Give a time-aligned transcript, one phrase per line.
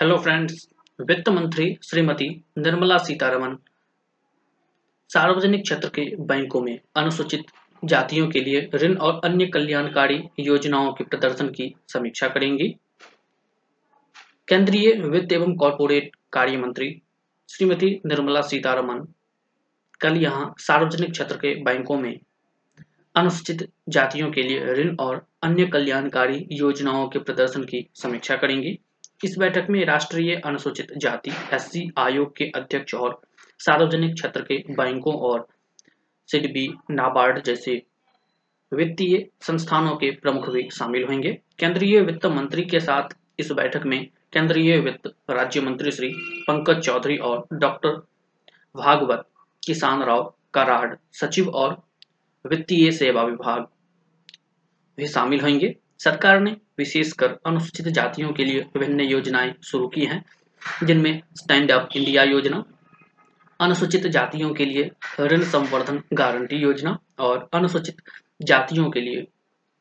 [0.00, 0.68] Hello friends
[1.00, 2.26] वित्त मंत्री श्रीमती
[2.58, 3.56] निर्मला सीतारमन
[5.10, 7.46] सार्वजनिक क्षेत्र के बैंकों में अनुसूचित
[7.82, 12.68] जातियों के लिए ऋण और अन्य कल्याणकारी योजनाओं के प्रदर्शन की समीक्षा करेंगी।
[14.48, 17.02] केंद्रीय वित्त एवं कॉरपोरेट कार्य मंत्री
[17.48, 19.06] श्रीमती निर्मला सीतारमन
[20.00, 22.18] कल यहाँ सार्वजनिक क्षेत्र के बैंकों में
[23.14, 28.78] अनुसूचित जातियों के लिए ऋण और अन्य कल्याणकारी योजनाओं के प्रदर्शन की समीक्षा करेंगी।
[29.24, 33.20] इस बैठक में राष्ट्रीय अनुसूचित जाति एससी आयोग के अध्यक्ष और
[33.58, 35.46] सार्वजनिक क्षेत्र के बैंकों और
[36.28, 37.82] सिडबी नाबार्ड जैसे
[38.72, 44.04] वित्तीय संस्थानों के प्रमुख भी शामिल होंगे। केंद्रीय वित्त मंत्री के साथ इस बैठक में
[44.32, 46.08] केंद्रीय वित्त राज्य मंत्री श्री
[46.48, 47.96] पंकज चौधरी और डॉक्टर
[48.76, 49.26] भागवत
[49.66, 51.82] किसान राव कराड़ सचिव और
[52.44, 53.66] वित्तीय सेवा विभाग
[54.98, 60.24] भी शामिल होंगे। सरकार ने विशेषकर अनुसूचित जातियों के लिए विभिन्न योजनाएँ शुरू की हैं,
[60.84, 62.64] जिनमें स्टैंड अप इंडिया योजना,
[63.60, 68.02] अनुसूचित जातियों के लिए ऋण संवर्धन गारंटी योजना और अनुसूचित
[68.42, 69.26] जातियों के लिए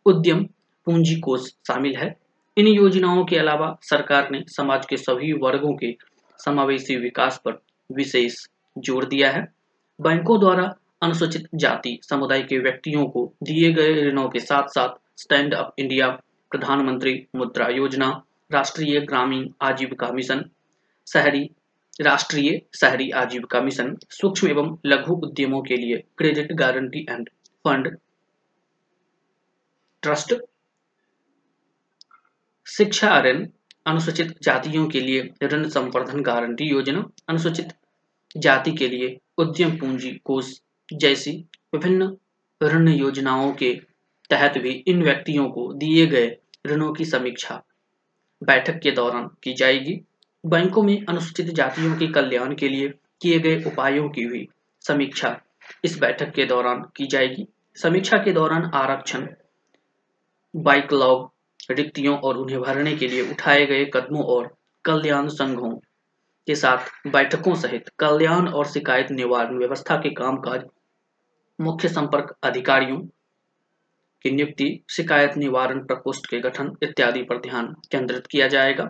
[0.05, 0.43] उद्यम
[0.87, 2.15] पूंजी कोष शामिल है।
[2.57, 5.95] इन योजनाओं के अलावा सरकार ने समाज के सभी वर्गों के
[6.39, 8.35] समावेशी विकास पर विशेष
[8.77, 9.47] ज़ोर दिया है।
[10.01, 15.53] बैंकों द्वारा अनुसूचित जाति समुदाय के व्यक्तियों को दिए गए ऋणों के साथ साथ स्टैंड
[15.53, 16.09] अप इंडिया
[16.51, 18.09] प्रधानमंत्री मुद्रा योजना,
[18.51, 20.43] राष्ट्रीय ग्रामीण आजीविका मिशन,
[21.07, 21.43] शहरी,
[22.01, 27.29] राष्ट्रीय शहरी आजीविका मिशन, सूक्ष्म एवं लघु उद्यमों के लिए credit guarantee and
[27.65, 27.97] fund
[30.03, 30.33] trust,
[32.67, 33.45] शिक्षा ऋण,
[33.85, 37.73] अनुसूचित जातियों के लिए ऋण संवर्धन गारंटी योजना, अनुसूचित
[38.37, 40.53] जाति के लिए उद्यम पूंजी कोष
[40.89, 41.31] जैसी
[41.73, 42.15] विभिन्न
[42.61, 43.73] ऋण योजनाओं के
[44.29, 46.35] तहत भी इन व्यक्तियों को दिए गए
[46.67, 47.61] ऋणों की समीक्षा
[48.41, 50.01] बैठक के दौरान की जाएगी।
[50.43, 52.89] बैंकों में अनुसूचित जातियों के कल्याण के लिए
[53.21, 54.47] किए गए उपायों की भी
[54.81, 55.39] समीक्षा
[55.85, 59.27] इस बैठक के दौरान की जाएगी। समीक्षा के दौरान आरक्षण,
[60.55, 61.31] बाइक लॉग,
[61.71, 64.55] रिक्तियों और उन्हें भरने के लिए उठाए गए कदमों और
[64.85, 65.71] कल्याण संघों
[66.47, 70.61] के साथ बैठकों सहित कल्याण और शिकायत निवारण व्यवस्था के कामकाज,
[71.59, 72.99] मुख्य संपर्क अधिकारियों
[74.21, 78.89] की नियुक्ति शिकायत निवारण प्रकोष्ठ के गठन इत्यादि पर ध्यान केंद्रित किया जाएगा।